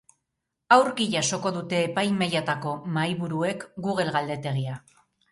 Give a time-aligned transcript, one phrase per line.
[0.75, 4.79] Aurki jasoko dute epaimahaietako mahaiburuek google galdetegia.